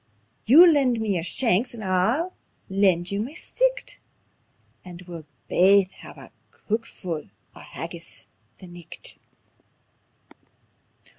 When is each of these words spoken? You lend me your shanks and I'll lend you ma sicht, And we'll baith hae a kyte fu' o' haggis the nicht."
You 0.45 0.65
lend 0.65 0.99
me 0.99 1.13
your 1.13 1.23
shanks 1.23 1.75
and 1.75 1.83
I'll 1.83 2.33
lend 2.69 3.11
you 3.11 3.21
ma 3.21 3.35
sicht, 3.35 3.99
And 4.83 5.03
we'll 5.03 5.27
baith 5.47 5.91
hae 5.91 6.09
a 6.17 6.31
kyte 6.57 6.87
fu' 6.87 7.29
o' 7.53 7.59
haggis 7.59 8.25
the 8.57 8.65
nicht." 8.65 9.19